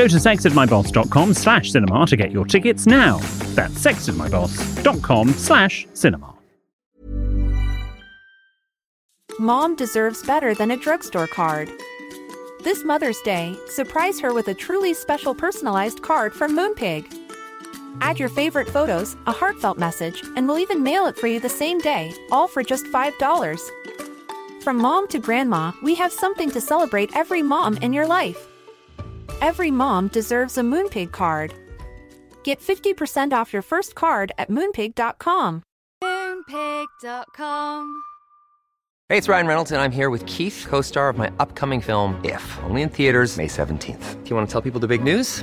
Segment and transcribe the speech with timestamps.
[0.00, 3.18] Go to sextedmyboss.com slash cinema to get your tickets now.
[3.52, 6.32] That's sextedmyboss.com slash cinema.
[9.38, 11.70] Mom deserves better than a drugstore card.
[12.64, 17.04] This Mother's Day, surprise her with a truly special personalized card from Moonpig.
[18.00, 21.50] Add your favorite photos, a heartfelt message, and we'll even mail it for you the
[21.50, 23.70] same day, all for just $5.
[24.62, 28.46] From mom to grandma, we have something to celebrate every mom in your life.
[29.40, 31.54] Every mom deserves a Moonpig card.
[32.44, 35.62] Get 50% off your first card at moonpig.com.
[36.02, 38.02] Moonpig.com.
[39.08, 42.20] Hey, it's Ryan Reynolds, and I'm here with Keith, co star of my upcoming film,
[42.24, 44.22] If, only in theaters, May 17th.
[44.22, 45.42] Do you want to tell people the big news?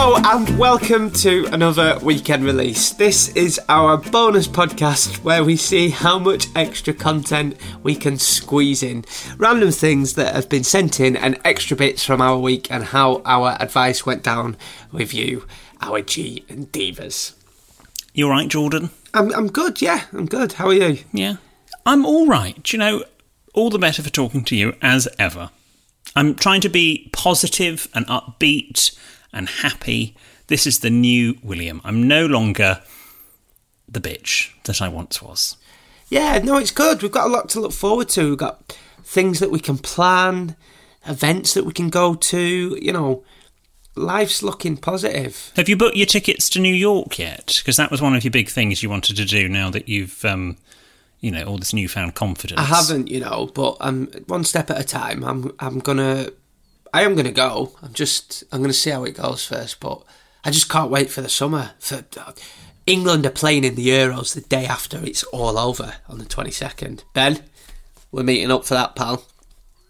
[0.00, 2.92] Hello and welcome to another weekend release.
[2.92, 8.84] This is our bonus podcast where we see how much extra content we can squeeze
[8.84, 9.04] in.
[9.38, 13.22] Random things that have been sent in and extra bits from our week and how
[13.24, 14.56] our advice went down
[14.92, 15.44] with you,
[15.80, 17.34] our G and Divas.
[18.14, 18.90] You all right, Jordan?
[19.12, 20.52] I'm, I'm good, yeah, I'm good.
[20.52, 21.02] How are you?
[21.12, 21.38] Yeah.
[21.84, 22.62] I'm all right.
[22.62, 23.04] Do you know,
[23.52, 25.50] all the better for talking to you as ever.
[26.14, 28.96] I'm trying to be positive and upbeat
[29.32, 30.16] and happy.
[30.46, 31.80] This is the new William.
[31.84, 32.82] I'm no longer
[33.88, 35.56] the bitch that I once was.
[36.08, 37.02] Yeah, no, it's good.
[37.02, 38.30] We've got a lot to look forward to.
[38.30, 40.56] We've got things that we can plan,
[41.06, 42.78] events that we can go to.
[42.80, 43.24] You know,
[43.94, 45.52] life's looking positive.
[45.56, 47.58] Have you booked your tickets to New York yet?
[47.58, 50.24] Because that was one of your big things you wanted to do now that you've,
[50.24, 50.56] um,
[51.20, 52.60] you know, all this newfound confidence.
[52.60, 55.24] I haven't, you know, but I'm one step at a time.
[55.24, 56.30] I'm I'm gonna
[56.92, 57.72] I am gonna go.
[57.82, 60.02] I'm just I'm gonna see how it goes first, but
[60.44, 61.72] I just can't wait for the summer.
[61.78, 62.04] For
[62.86, 67.02] England are playing in the Euros the day after it's all over on the 22nd.
[67.12, 67.42] Ben,
[68.10, 69.24] we're meeting up for that, pal.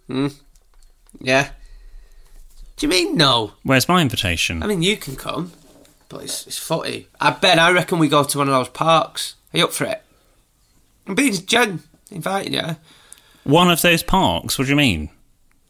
[0.08, 0.28] Hmm.
[1.20, 1.50] Yeah.
[2.76, 3.52] Do you mean no?
[3.62, 4.62] Where's my invitation?
[4.62, 5.52] I mean you can come,
[6.08, 7.08] but it's it's footy.
[7.20, 9.36] I Ben, I reckon we go to one of those parks.
[9.54, 10.02] Are you up for it?
[11.06, 11.80] I'm being Jen
[12.10, 12.76] inviting you.
[13.44, 14.58] One of those parks?
[14.58, 15.10] What do you mean?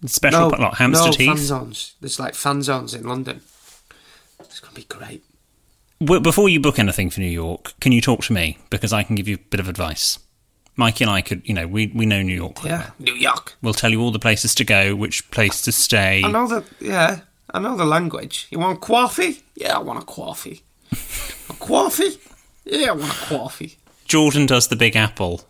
[0.07, 1.27] Special, like Hampstead no, Heath?
[1.29, 1.95] fan zones.
[2.01, 3.41] There's like fan zones in London.
[4.41, 5.25] It's gonna be great.
[6.01, 8.59] W- Before you book anything for New York, can you talk to me?
[8.71, 10.19] Because I can give you a bit of advice.
[10.77, 12.91] Mikey and I could, you know, we, we know New York Yeah.
[13.01, 13.55] New York.
[13.63, 16.23] We'll tell you all the places to go, which place to stay.
[16.25, 17.21] I know the yeah.
[17.53, 18.47] I know the language.
[18.51, 19.43] You want coffee?
[19.57, 20.63] Yeah, I want a coffee.
[20.93, 22.21] a coffee?
[22.65, 23.79] Yeah, I want a coffee.
[24.05, 25.41] Jordan does the Big Apple.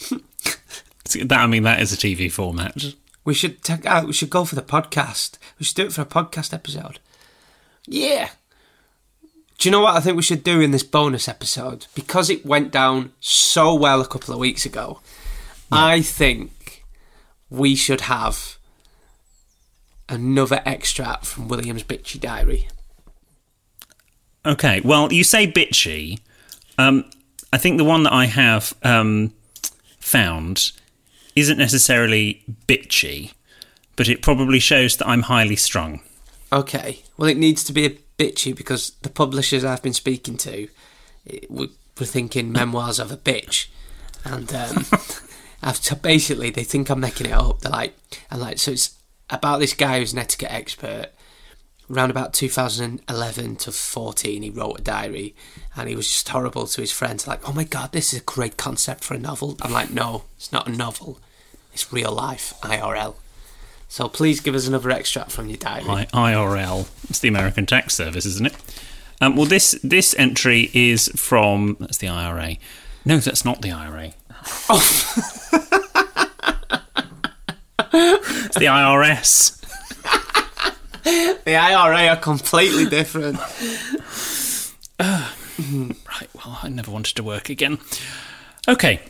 [0.10, 2.74] that I mean, that is a TV format.
[3.30, 4.08] We should take out.
[4.08, 5.38] We should go for the podcast.
[5.56, 6.98] We should do it for a podcast episode.
[7.86, 8.30] Yeah.
[9.56, 11.86] Do you know what I think we should do in this bonus episode?
[11.94, 14.98] Because it went down so well a couple of weeks ago,
[15.70, 16.84] I think
[17.48, 18.58] we should have
[20.08, 22.66] another extract from William's Bitchy Diary.
[24.44, 26.18] Okay, well, you say bitchy.
[26.78, 27.08] Um,
[27.52, 29.32] I think the one that I have um,
[30.00, 30.72] found
[31.40, 33.32] isn't necessarily bitchy,
[33.96, 36.00] but it probably shows that I'm highly strung.
[36.52, 37.02] Okay.
[37.16, 40.68] Well, it needs to be a bitchy because the publishers I've been speaking to
[41.48, 43.68] were thinking memoirs of a bitch,
[44.24, 44.86] and um,
[45.62, 47.60] I've t- basically they think I'm making it up.
[47.60, 47.94] They're like,
[48.30, 48.96] and like, so it's
[49.28, 51.06] about this guy who's an etiquette expert.
[51.90, 55.34] Around about 2011 to 14, he wrote a diary,
[55.76, 57.26] and he was just horrible to his friends.
[57.26, 59.56] Like, oh my god, this is a great concept for a novel.
[59.60, 61.18] I'm like, no, it's not a novel.
[61.72, 63.14] It's real life, IRL.
[63.88, 65.84] So please give us another extract from your diary.
[65.88, 66.88] I- IRL.
[67.08, 68.56] It's the American Tax Service, isn't it?
[69.20, 72.56] Um, well, this this entry is from that's the IRA.
[73.04, 74.12] No, that's not the IRA.
[77.92, 79.56] it's the IRS.
[81.44, 83.38] The IRA are completely different.
[84.98, 87.78] Right, well, I never wanted to work again.
[88.68, 89.00] Okay.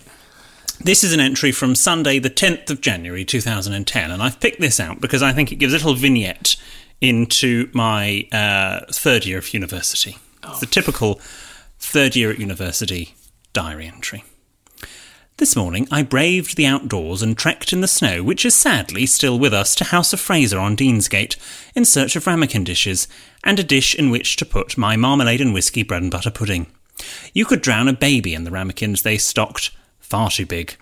[0.82, 4.80] This is an entry from Sunday, the 10th of January 2010, and I've picked this
[4.80, 6.56] out because I think it gives a little vignette
[7.02, 10.16] into my uh, third year of university.
[10.42, 11.20] It's the typical
[11.78, 13.14] third year at university
[13.52, 14.24] diary entry.
[15.36, 19.38] This morning I braved the outdoors and trekked in the snow, which is sadly still
[19.38, 21.36] with us, to House of Fraser on Deansgate
[21.74, 23.06] in search of ramekin dishes
[23.44, 26.68] and a dish in which to put my marmalade and whisky bread and butter pudding.
[27.34, 29.72] You could drown a baby in the ramekins they stocked,
[30.10, 30.76] far too big.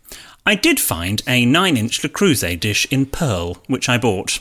[0.44, 4.40] I did find a 9 inch Le Creuset dish in pearl, which I bought.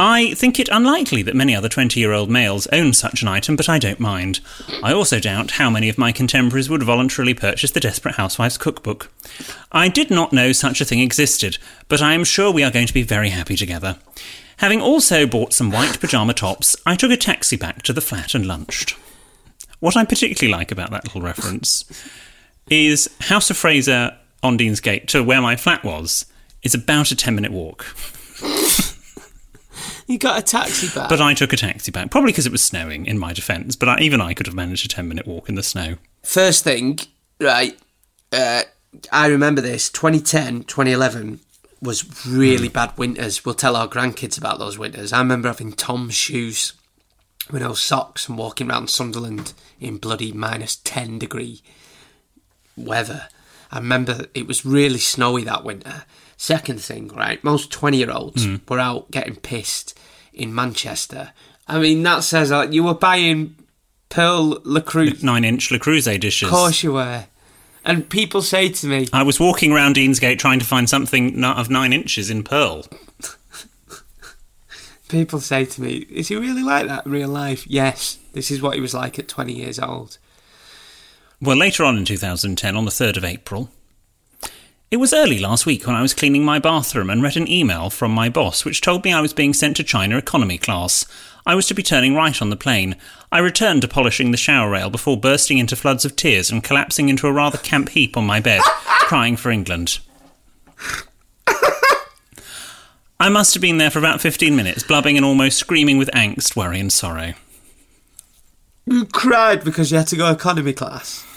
[0.00, 3.56] I think it unlikely that many other 20 year old males own such an item,
[3.56, 4.40] but I don't mind.
[4.82, 9.10] I also doubt how many of my contemporaries would voluntarily purchase the Desperate Housewives cookbook.
[9.72, 11.58] I did not know such a thing existed,
[11.88, 13.98] but I am sure we are going to be very happy together.
[14.58, 18.34] Having also bought some white pyjama tops, I took a taxi back to the flat
[18.34, 18.96] and lunched.
[19.80, 21.84] What I particularly like about that little reference
[22.70, 26.26] is House of Fraser on Deansgate to where my flat was
[26.62, 27.86] is about a 10 minute walk.
[30.08, 31.10] You got a taxi back.
[31.10, 33.76] But I took a taxi back, probably because it was snowing, in my defence.
[33.76, 35.96] But I, even I could have managed a 10 minute walk in the snow.
[36.22, 36.98] First thing,
[37.38, 37.78] right,
[38.32, 38.62] uh,
[39.12, 41.40] I remember this 2010, 2011
[41.82, 43.44] was really bad winters.
[43.44, 45.12] We'll tell our grandkids about those winters.
[45.12, 46.72] I remember having Tom's shoes
[47.50, 51.62] with no socks and walking around Sunderland in bloody minus 10 degree
[52.78, 53.28] weather.
[53.70, 56.04] I remember it was really snowy that winter.
[56.36, 58.68] Second thing, right, most 20 year olds mm.
[58.68, 59.98] were out getting pissed
[60.32, 61.32] in Manchester.
[61.66, 63.56] I mean, that says like, you were buying
[64.08, 64.82] Pearl Le
[65.22, 66.48] Nine inch Creuset dishes.
[66.48, 67.26] Of course you were.
[67.84, 71.58] And people say to me, I was walking around Deansgate trying to find something not
[71.58, 72.84] of nine inches in pearl.
[75.08, 77.66] people say to me, is he really like that in real life?
[77.66, 80.18] Yes, this is what he was like at 20 years old.
[81.40, 83.70] Well, later on in 2010, on the 3rd of April,
[84.90, 87.90] it was early last week when I was cleaning my bathroom and read an email
[87.90, 91.06] from my boss which told me I was being sent to China economy class.
[91.46, 92.96] I was to be turning right on the plane.
[93.30, 97.08] I returned to polishing the shower rail before bursting into floods of tears and collapsing
[97.08, 100.00] into a rather camp heap on my bed, crying for England.
[103.20, 106.56] I must have been there for about 15 minutes, blubbing and almost screaming with angst,
[106.56, 107.34] worry, and sorrow.
[108.86, 111.27] You cried because you had to go economy class.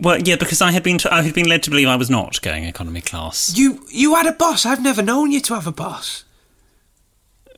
[0.00, 2.10] Well, yeah, because I had been t- I had been led to believe I was
[2.10, 3.56] not going economy class.
[3.56, 4.64] You you had a boss.
[4.64, 6.24] I've never known you to have a boss.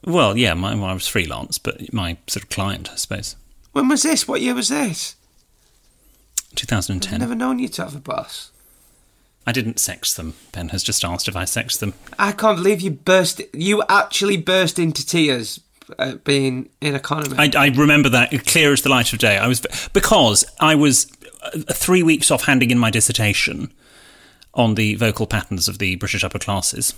[0.05, 3.37] Well, yeah, my, well, I was freelance, but my sort of client, I suppose.
[3.73, 4.27] When was this?
[4.27, 5.15] What year was this?
[6.55, 7.15] 2010.
[7.15, 8.51] I've never known you to have a boss.
[9.47, 10.35] I didn't sex them.
[10.53, 11.95] Ben has just asked if I sexed them.
[12.19, 13.43] I can't believe you burst.
[13.53, 15.61] You actually burst into tears
[15.99, 17.37] at being in economy.
[17.39, 19.39] I, I remember that clear as the light of day.
[19.39, 19.61] I was
[19.93, 21.20] because I was uh,
[21.73, 23.73] three weeks off handing in my dissertation
[24.55, 26.95] on the vocal patterns of the British upper classes,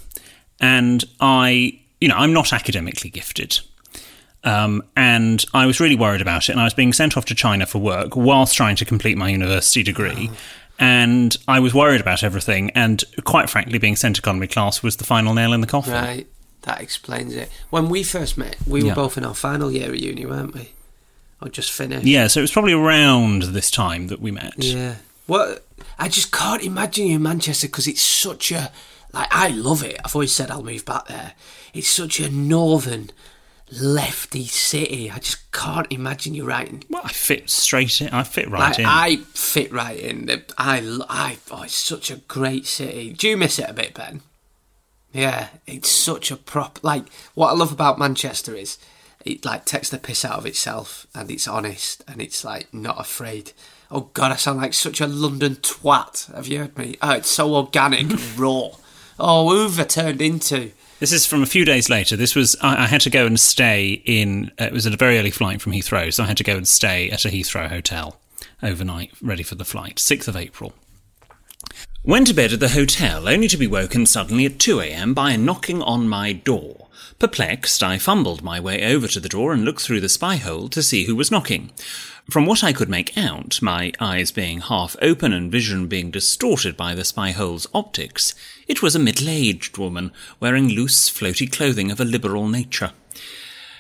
[0.60, 3.60] and I, you know, I'm not academically gifted.
[4.44, 7.34] Um, and I was really worried about it, and I was being sent off to
[7.34, 10.30] China for work whilst trying to complete my university degree.
[10.78, 15.04] And I was worried about everything, and quite frankly, being sent economy class was the
[15.04, 15.92] final nail in the coffin.
[15.92, 16.26] right,
[16.62, 17.50] that explains it.
[17.70, 18.94] When we first met, we were Yeah.
[18.94, 20.70] both in our final year of uni, weren't we?
[21.43, 22.06] Or just finished?
[22.06, 24.55] Yeah, so it was probably around this time that we met.
[24.58, 24.96] Yeah.
[25.27, 25.67] What?
[25.99, 28.70] I just can't imagine you in Manchester because it's such a
[29.13, 29.29] like.
[29.31, 30.01] I love it.
[30.05, 31.32] I've always said I'll move back there.
[31.75, 33.11] It's such a northern,
[33.70, 35.11] lefty city.
[35.11, 36.84] I just can't imagine you writing.
[36.89, 38.08] Well, I fit straight in.
[38.08, 38.87] I fit right Like in.
[38.87, 40.31] I fit right in.
[40.58, 43.13] I, I, oh, it's such a great city.
[43.13, 44.22] Do you miss it a bit, Ben?
[45.13, 46.82] Yeah, it's such a prop.
[46.82, 48.79] Like what I love about Manchester is
[49.24, 53.00] it like takes the piss out of itself and it's honest and it's like not
[53.00, 53.52] afraid.
[53.91, 56.34] Oh God, I sound like such a London twat.
[56.34, 56.96] Have you heard me?
[57.02, 58.70] Oh, it's so organic raw.
[59.19, 60.72] Oh, who turned into?
[60.98, 62.17] This is from a few days later.
[62.17, 64.50] This was I, I had to go and stay in.
[64.58, 66.67] Uh, it was a very early flight from Heathrow, so I had to go and
[66.67, 68.20] stay at a Heathrow hotel
[68.62, 69.98] overnight, ready for the flight.
[69.98, 70.72] Sixth of April.
[72.05, 75.14] Went to bed at the hotel, only to be woken suddenly at 2 a.m.
[75.14, 76.88] by a knocking on my door.
[77.22, 80.69] Perplexed, I fumbled my way over to the door and looked through the spy hole
[80.70, 81.70] to see who was knocking.
[82.29, 86.76] From what I could make out, my eyes being half open and vision being distorted
[86.76, 88.34] by the spy hole's optics,
[88.67, 90.10] it was a middle-aged woman
[90.41, 92.91] wearing loose, floaty clothing of a liberal nature.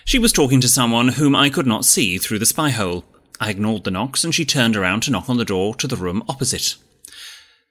[0.04, 3.04] She was talking to someone whom I could not see through the spy hole.
[3.40, 5.96] I ignored the knocks and she turned around to knock on the door to the
[5.96, 6.76] room opposite.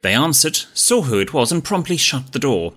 [0.01, 2.74] They answered, saw who it was, and promptly shut the door.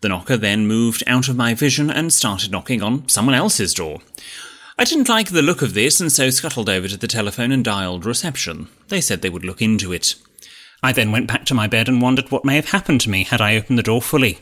[0.00, 4.00] The knocker then moved out of my vision and started knocking on someone else's door.
[4.78, 7.64] I didn't like the look of this and so scuttled over to the telephone and
[7.64, 8.68] dialed reception.
[8.88, 10.14] They said they would look into it.
[10.82, 13.24] I then went back to my bed and wondered what may have happened to me
[13.24, 14.38] had I opened the door fully.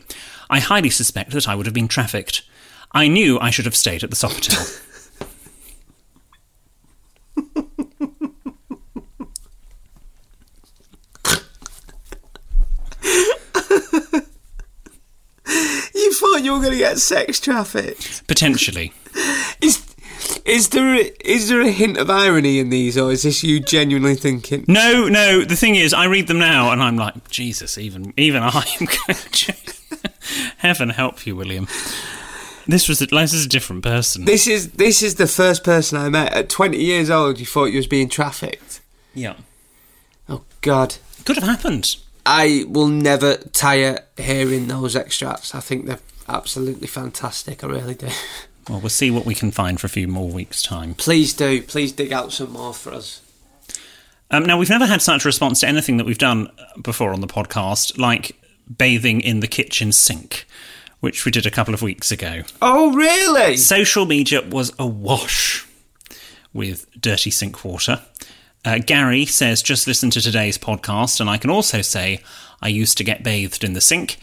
[0.50, 2.42] I highly suspect that I would have been trafficked.
[2.92, 4.80] I knew I should have stayed at the Sofitel.
[16.44, 18.26] You thought you were going to get sex trafficked.
[18.26, 18.92] Potentially.
[19.60, 19.84] Is
[20.46, 23.60] is there a, is there a hint of irony in these, or is this you
[23.60, 24.64] genuinely thinking?
[24.68, 25.42] No, no.
[25.42, 28.86] The thing is, I read them now, and I'm like, Jesus, even even I am
[28.86, 29.54] going to.
[30.58, 31.66] Heaven help you, William.
[32.66, 34.24] This was a, this is a different person.
[34.24, 37.38] This is this is the first person I met at 20 years old.
[37.38, 38.80] You thought you was being trafficked.
[39.14, 39.34] yeah,
[40.28, 40.96] Oh God.
[41.24, 41.96] could have happened.
[42.26, 45.54] I will never tire hearing those extracts.
[45.54, 47.62] I think they're absolutely fantastic.
[47.64, 48.08] I really do.
[48.68, 50.94] Well, we'll see what we can find for a few more weeks' time.
[50.94, 51.60] Please do.
[51.60, 53.20] Please dig out some more for us.
[54.30, 56.48] Um, now, we've never had such a response to anything that we've done
[56.80, 58.40] before on the podcast, like
[58.78, 60.46] bathing in the kitchen sink,
[61.00, 62.42] which we did a couple of weeks ago.
[62.62, 63.58] Oh, really?
[63.58, 65.66] Social media was awash
[66.54, 68.00] with dirty sink water.
[68.64, 72.20] Uh, Gary says, just listen to today's podcast, and I can also say
[72.62, 74.16] I used to get bathed in the sink.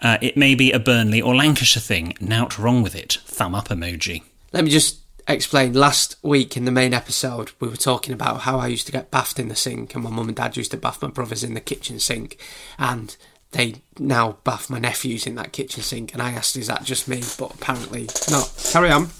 [0.00, 2.14] Uh, it may be a Burnley or Lancashire thing.
[2.20, 3.18] Nout wrong with it.
[3.24, 4.22] Thumb up emoji.
[4.52, 5.72] Let me just explain.
[5.72, 9.10] Last week in the main episode, we were talking about how I used to get
[9.10, 11.54] bathed in the sink, and my mum and dad used to bath my brothers in
[11.54, 12.38] the kitchen sink,
[12.78, 13.16] and
[13.52, 16.12] they now bath my nephews in that kitchen sink.
[16.12, 18.52] And I asked, "Is that just me?" But apparently not.
[18.70, 19.10] Carry on.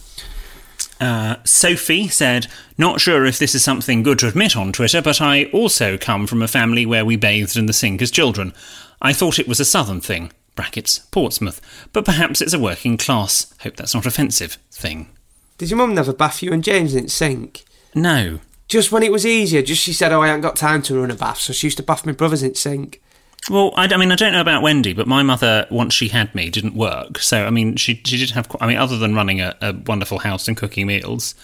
[1.01, 5.21] Uh, Sophie said, Not sure if this is something good to admit on Twitter, but
[5.21, 8.53] I also come from a family where we bathed in the sink as children.
[9.01, 11.61] I thought it was a southern thing, brackets, Portsmouth,
[11.93, 15.09] but perhaps it's a working class, hope that's not offensive, thing.
[15.57, 17.65] Did your mum never bath you and James in sink?
[17.95, 18.41] No.
[18.67, 21.13] Just when it was easier, just she said, "Oh, I ain't got time to run
[21.13, 23.01] a bath," so she used to bath my brothers in sink.
[23.49, 26.35] Well, I, I mean, I don't know about Wendy, but my mother, once she had
[26.35, 27.21] me, didn't work.
[27.21, 28.49] So, I mean, she she did have.
[28.61, 31.37] I mean, other than running a, a wonderful house and cooking meals,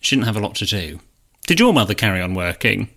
[0.00, 0.98] she didn't have a lot to do.
[1.46, 2.88] Did your mother carry on working?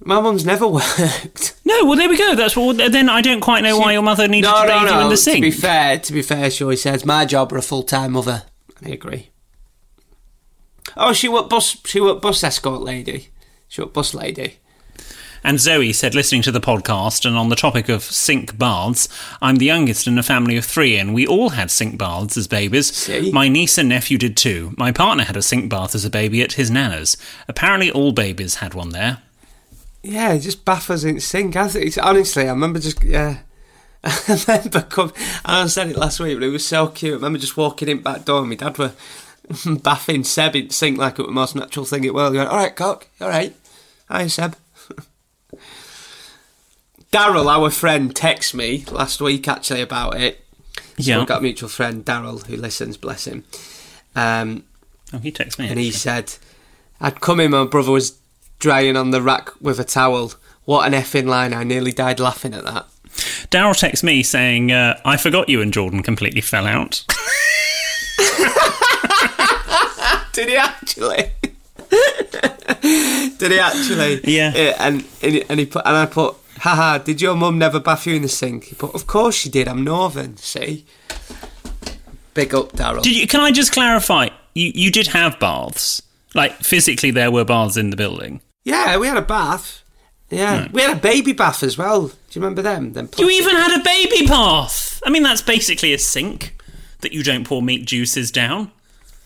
[0.00, 1.60] My mum's never worked.
[1.64, 1.84] No.
[1.84, 2.34] Well, there we go.
[2.34, 2.76] That's what.
[2.76, 4.98] Then I don't quite know why your mother needed no, to no, bathe no.
[4.98, 5.36] you in the sink.
[5.36, 8.12] To be fair, to be fair, she always says my job are a full time
[8.12, 8.44] mother.
[8.84, 9.30] I agree.
[10.96, 11.76] Oh, she worked bus.
[11.84, 13.28] She worked bus escort lady.
[13.68, 14.58] She worked bus lady.
[15.44, 19.08] And Zoe said, listening to the podcast and on the topic of sink baths,
[19.40, 22.48] I'm the youngest in a family of three, and we all had sink baths as
[22.48, 22.92] babies.
[22.92, 23.30] See?
[23.30, 24.74] My niece and nephew did too.
[24.76, 27.16] My partner had a sink bath as a baby at his nana's.
[27.46, 29.22] Apparently, all babies had one there.
[30.08, 31.56] Yeah, just bath us in sink.
[31.56, 33.38] I think it's, honestly, I remember just yeah.
[34.04, 35.12] I remember come.
[35.44, 37.12] I said it last week, but it was so cute.
[37.12, 38.92] I remember just walking in back door, and my dad were
[39.82, 42.34] bathing Seb in sink like it was the most natural thing in the world.
[42.34, 43.54] Going, all right, cock, all right.
[44.08, 44.56] Hi, Seb.
[47.12, 50.44] Daryl, our friend, texted me last week actually about it.
[50.76, 51.18] So Yeah.
[51.18, 53.44] we've got a mutual friend, Daryl, who listens, bless him.
[54.14, 54.64] Um,
[55.12, 55.68] Oh, he texted me.
[55.68, 56.34] and he said,
[57.00, 58.18] I'd come in, my brother was
[58.58, 60.32] drying on the rack with a towel.
[60.64, 61.52] What an effing line.
[61.54, 62.86] I nearly died laughing at that.
[63.50, 67.04] Daryl texts me saying, uh, I forgot you and Jordan completely fell out.
[70.32, 71.32] Did he actually?
[73.38, 74.20] Did he actually?
[74.24, 74.52] Yeah.
[74.78, 76.98] and and, and he put and I put, haha.
[76.98, 78.64] Did your mum never bath you in the sink?
[78.64, 79.66] He put, of course she did.
[79.68, 80.36] I'm northern.
[80.36, 80.84] See.
[82.34, 83.02] Big up, Daryl.
[83.02, 84.28] Did you, can I just clarify?
[84.52, 86.02] You, you did have baths.
[86.34, 88.42] Like, physically, there were baths in the building.
[88.66, 89.84] Yeah, we had a bath.
[90.28, 92.08] Yeah, we had a baby bath as well.
[92.08, 92.94] Do you remember them?
[92.94, 95.00] Them You even had a baby bath!
[95.06, 96.60] I mean, that's basically a sink
[97.00, 98.72] that you don't pour meat juices down.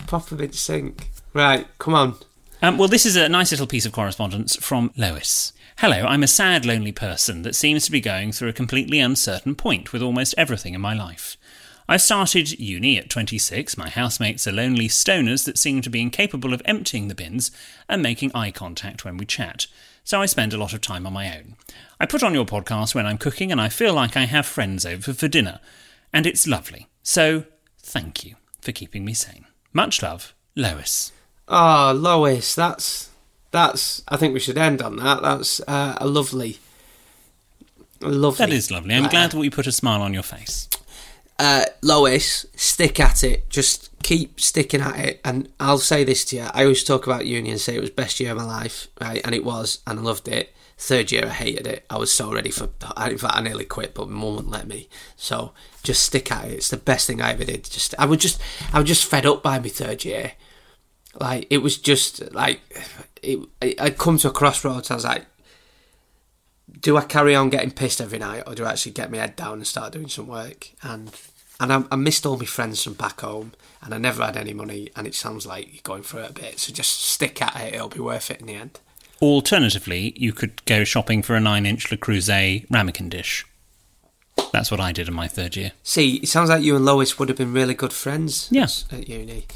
[0.07, 1.09] proper big sink.
[1.33, 2.17] Right, come on.
[2.61, 5.55] Um, well, this is a nice little piece of correspondence from Lois.
[5.79, 9.55] Hello, I'm a sad, lonely person that seems to be going through a completely uncertain
[9.55, 11.39] point with almost everything in my life.
[11.91, 13.77] I started uni at 26.
[13.77, 17.51] My housemates are lonely stoners that seem to be incapable of emptying the bins
[17.89, 19.67] and making eye contact when we chat,
[20.05, 21.57] so I spend a lot of time on my own.
[21.99, 24.87] I put on your podcast when I'm cooking and I feel like I have friends
[24.87, 25.59] over for dinner,
[26.13, 26.87] and it's lovely.
[27.03, 27.43] So,
[27.81, 29.47] thank you for keeping me sane.
[29.73, 31.11] Much love, Lois.
[31.49, 33.11] Oh, Lois, that's
[33.51, 34.05] that's.
[34.07, 35.23] I think we should end on that.
[35.23, 36.59] That's uh, a lovely,
[38.01, 38.47] a lovely.
[38.47, 38.95] That is lovely.
[38.95, 39.11] I'm letter.
[39.11, 40.69] glad that we put a smile on your face.
[41.41, 43.49] Uh, Lois, stick at it.
[43.49, 45.21] Just keep sticking at it.
[45.25, 46.43] And I'll say this to you.
[46.53, 49.23] I always talk about uni and say it was best year of my life, right?
[49.25, 50.55] And it was, and I loved it.
[50.77, 51.87] Third year, I hated it.
[51.89, 52.65] I was so ready for.
[52.65, 54.89] In fact, I nearly quit, but mum wouldn't let me.
[55.17, 56.53] So just stick at it.
[56.53, 57.65] It's the best thing I ever did.
[57.65, 58.41] Just I was just
[58.73, 60.33] I was just fed up by my third year.
[61.19, 62.61] Like it was just like
[63.23, 63.41] it.
[63.61, 64.91] I'd come to a crossroads.
[64.91, 65.27] I was like,
[66.81, 69.37] do I carry on getting pissed every night, or do I actually get my head
[69.37, 70.71] down and start doing some work?
[70.83, 71.11] And
[71.61, 73.53] and I, I missed all my friends from back home,
[73.83, 74.91] and I never had any money.
[74.97, 76.59] And it sounds like you're going through it a bit.
[76.59, 77.75] So just stick at it.
[77.75, 78.81] It'll be worth it in the end.
[79.23, 83.47] Alternatively, you could go shopping for a nine-inch Le Creuset ramekin dish.
[84.53, 85.73] That's what I did in my third year.
[85.83, 88.49] See, it sounds like you and Lois would have been really good friends.
[88.51, 88.85] Yes.
[88.91, 89.47] At uni.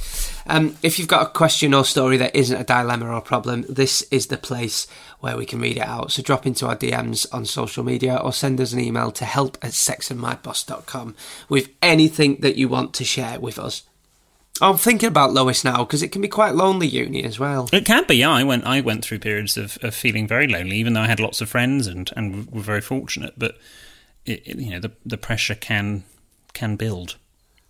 [0.47, 3.65] Um, if you've got a question or story that isn't a dilemma or a problem,
[3.69, 4.87] this is the place
[5.21, 6.13] where we can read it out.
[6.13, 9.59] So drop into our DMs on social media or send us an email to help
[9.63, 11.15] at sextedmyboss.com
[11.49, 13.83] with anything that you want to share with us.
[14.61, 17.69] I'm thinking about Lois now because it can be quite lonely uni as well.
[17.73, 18.17] It can be.
[18.17, 18.65] Yeah, I went.
[18.65, 21.49] I went through periods of, of feeling very lonely, even though I had lots of
[21.49, 23.35] friends and and were very fortunate.
[23.37, 23.59] But
[24.27, 26.05] it, it, you know, the the pressure can
[26.53, 27.17] can build.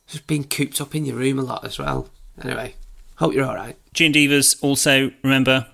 [0.06, 2.08] Just being cooped up in your room a lot as well.
[2.42, 2.75] Anyway,
[3.16, 3.76] hope you're all right.
[3.92, 4.56] G and Divas.
[4.62, 5.66] Also, remember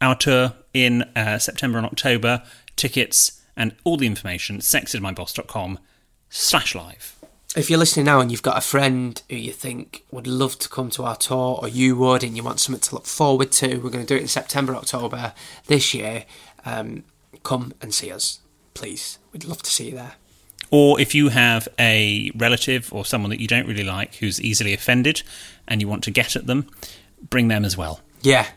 [0.00, 2.42] our tour in uh, September and October.
[2.74, 4.58] Tickets and all the information.
[4.58, 5.78] sextedmyboss.com
[6.28, 7.16] slash live.
[7.56, 10.68] If you're listening now and you've got a friend who you think would love to
[10.68, 13.78] come to our tour, or you would, and you want something to look forward to,
[13.78, 15.32] we're going to do it in September, October
[15.66, 16.26] this year.
[16.66, 17.04] Um,
[17.42, 18.40] come and see us,
[18.74, 19.18] please.
[19.32, 20.16] We'd love to see you there.
[20.70, 24.72] Or if you have a relative or someone that you don't really like who's easily
[24.74, 25.22] offended
[25.68, 26.68] and you want to get at them,
[27.30, 28.00] bring them as well.
[28.22, 28.48] Yeah.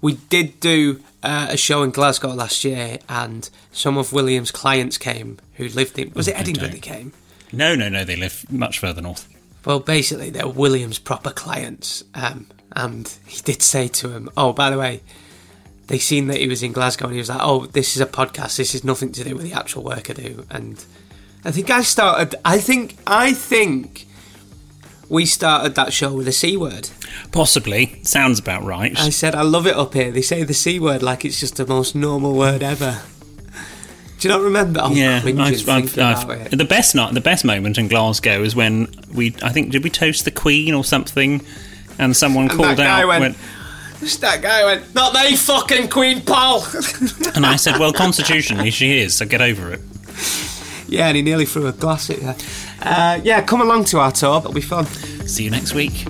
[0.00, 4.98] We did do uh, a show in Glasgow last year, and some of William's clients
[4.98, 6.12] came who lived in.
[6.14, 6.72] Was Oh, it Edinburgh don't.
[6.72, 7.12] they came?
[7.52, 9.26] No, no, no, they live much further north.
[9.64, 12.04] Well, basically, they're William's proper clients.
[12.14, 15.00] Um, and he did say to him, Oh, by the way,
[15.86, 18.06] they seen that he was in Glasgow and he was like, Oh, this is a
[18.06, 18.56] podcast.
[18.58, 20.44] This is nothing to do with the actual work I do.
[20.50, 20.84] And
[21.46, 24.08] I think I started, I think, I think
[25.08, 26.90] we started that show with a C word.
[27.30, 28.00] Possibly.
[28.02, 28.98] Sounds about right.
[28.98, 30.10] I said, I love it up here.
[30.10, 33.00] They say the C word like it's just the most normal word ever.
[34.18, 34.80] Do you not remember?
[34.80, 36.58] I'm yeah, I've, I've, I've, it.
[36.58, 39.90] the best night, the best moment in Glasgow is when we, I think, did we
[39.90, 41.42] toast the Queen or something,
[41.96, 43.36] and someone And called that guy out, went,
[44.20, 46.64] That guy went, Not they fucking Queen Paul!
[47.36, 49.80] and I said, "Well, constitutionally, she is, so get over it."
[50.88, 52.34] Yeah, and he nearly threw a glass at you.
[52.82, 54.38] Uh, yeah, come along to our tour.
[54.38, 54.86] It'll be fun.
[55.26, 56.06] See you next week.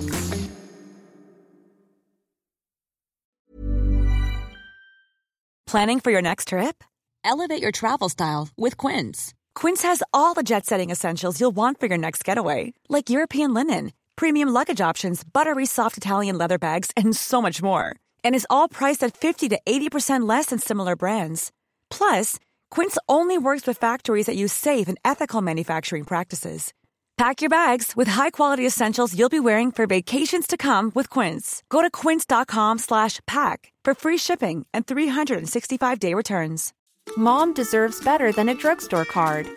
[5.67, 6.81] Planning for your next trip?
[7.25, 9.33] Elevate your travel style with Quince.
[9.53, 13.53] Quince has all the jet setting essentials you'll want for your next getaway, like European
[13.53, 17.93] linen, premium luggage options, buttery soft Italian leather bags, and so much more.
[18.23, 21.51] And is all priced at 50 to 80% less than similar brands.
[21.89, 22.39] Plus,
[22.71, 26.73] Quince only works with factories that use safe and ethical manufacturing practices.
[27.17, 31.63] Pack your bags with high-quality essentials you'll be wearing for vacations to come with Quince.
[31.67, 36.73] Go to quince.com slash pack for free shipping and 365-day returns.
[37.17, 39.49] Mom deserves better than a drugstore card.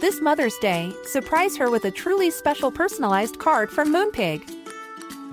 [0.00, 4.42] This Mother's Day, surprise her with a truly special personalized card from Moonpig.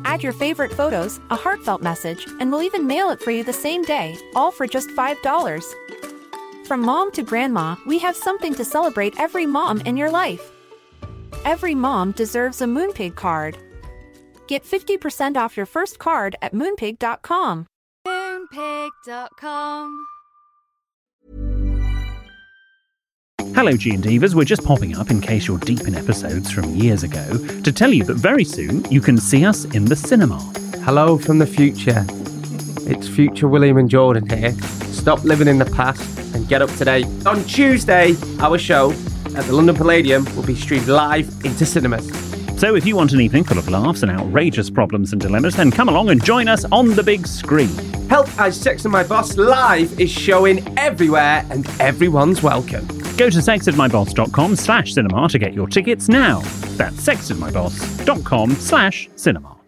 [0.06, 3.51] Add your favorite photos, a heartfelt message, and we'll even mail it for you the
[3.51, 6.12] same day, all for just $5.
[6.65, 10.52] From mom to grandma, we have something to celebrate every mom in your life.
[11.43, 13.58] Every mom deserves a Moonpig card.
[14.47, 17.67] Get 50% off your first card at moonpig.com.
[18.08, 20.06] Moonpig.com.
[23.54, 24.34] Hello, G and Divas.
[24.34, 27.91] We're just popping up in case you're deep in episodes from years ago to tell
[27.91, 30.39] you that very soon you can see us in the cinema.
[30.86, 32.06] Hello from the future.
[32.89, 34.54] It's future William and Jordan here.
[35.03, 36.01] Stop living in the past
[36.33, 37.03] and get up today.
[37.25, 38.91] On Tuesday, our show
[39.35, 42.09] at the London Palladium will be streamed live into cinemas.
[42.57, 45.71] So if you want an evening full of laughs and outrageous problems and dilemmas, then
[45.71, 47.67] come along and join us on the big screen.
[48.07, 52.87] Help as Sexted My Boss live is showing everywhere and everyone's welcome.
[53.17, 56.39] Go to sextedmyboss.com slash cinema to get your tickets now.
[56.77, 59.62] That's sextedmyboss.com slash cinema.